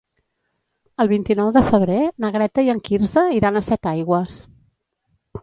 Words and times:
El 1.03 1.11
vint-i-nou 1.11 1.51
de 1.57 1.63
febrer 1.67 1.99
na 2.25 2.33
Greta 2.37 2.65
i 2.69 2.73
en 2.75 2.81
Quirze 2.89 3.27
iran 3.43 3.61
a 3.61 3.65
Setaigües. 3.69 4.41